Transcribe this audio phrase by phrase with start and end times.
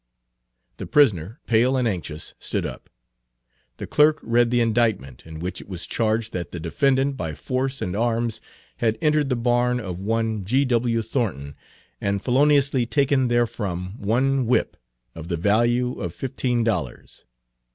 [0.77, 2.89] The prisoner, pale and anxious, stood up.
[3.77, 7.83] The clerk read the indictment, in which it was charged that the defendant by force
[7.83, 8.41] and arms
[8.77, 10.65] had entered the barn of one G.
[10.65, 11.03] W.
[11.03, 11.55] Thornton,
[12.01, 14.75] and feloniously taken therefrom one whip,
[15.13, 17.23] of the value of fifteen dollars.